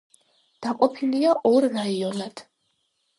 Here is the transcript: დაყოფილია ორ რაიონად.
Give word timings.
დაყოფილია 0.65 1.33
ორ 1.49 1.67
რაიონად. 1.75 2.43